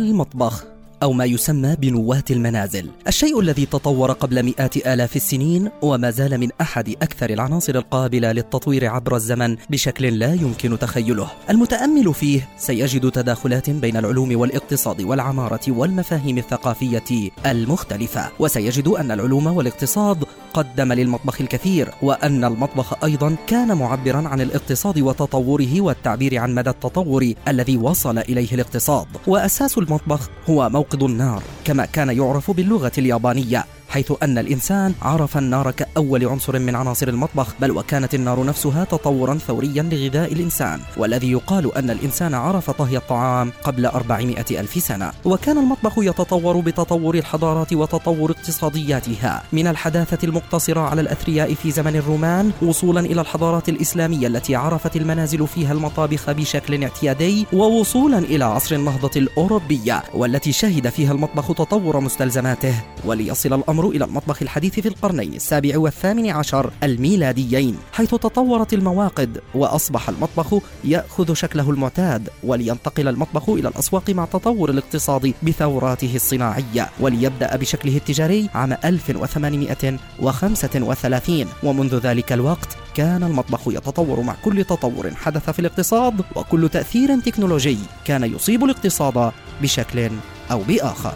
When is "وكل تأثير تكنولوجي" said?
86.36-87.78